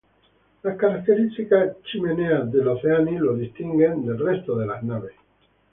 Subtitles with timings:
[0.63, 5.13] Las características chimeneas del "Oceanic" lo distinguen del resto de naves.